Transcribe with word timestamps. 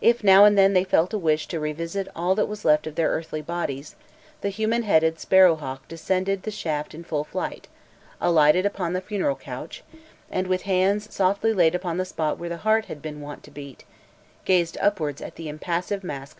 If 0.00 0.24
now 0.24 0.44
and 0.44 0.58
then 0.58 0.72
they 0.72 0.82
felt 0.82 1.14
a 1.14 1.18
wish 1.18 1.46
to 1.46 1.60
revisit 1.60 2.08
all 2.16 2.34
that 2.34 2.48
was 2.48 2.64
left 2.64 2.88
of 2.88 2.96
their 2.96 3.10
earthly 3.10 3.40
bodies, 3.42 3.94
the 4.40 4.48
human 4.48 4.82
headed 4.82 5.20
sparrow 5.20 5.54
hawk 5.54 5.86
descended 5.86 6.42
the 6.42 6.50
shaft 6.50 6.96
in 6.96 7.04
full 7.04 7.22
flight, 7.22 7.68
alighted 8.20 8.66
upon 8.66 8.92
the 8.92 9.00
funeral 9.00 9.36
couch, 9.36 9.84
and, 10.28 10.48
with 10.48 10.62
hands 10.62 11.14
softly 11.14 11.52
laid 11.52 11.76
upon 11.76 11.96
the 11.96 12.04
spot 12.04 12.40
where 12.40 12.48
the 12.48 12.56
heart 12.66 12.86
had 12.86 13.00
been 13.00 13.20
wont 13.20 13.44
to 13.44 13.52
beat, 13.52 13.84
gazed 14.44 14.76
upwards 14.80 15.22
at 15.22 15.36
the 15.36 15.48
impassive 15.48 16.02
mask 16.02 16.02
of 16.02 16.02
the 16.02 16.06
mummy. 16.08 16.28